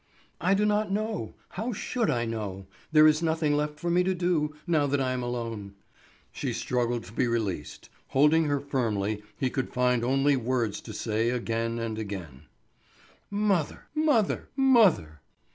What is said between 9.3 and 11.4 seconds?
he could find only words to say